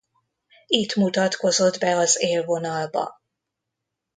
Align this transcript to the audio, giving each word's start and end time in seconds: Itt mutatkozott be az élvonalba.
Itt 0.67 0.95
mutatkozott 0.95 1.77
be 1.77 1.95
az 1.95 2.21
élvonalba. 2.21 3.21